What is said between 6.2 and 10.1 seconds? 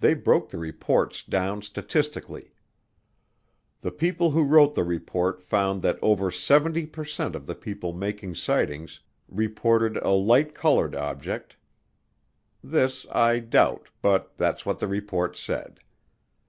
70 per cent of the people making sightings reported a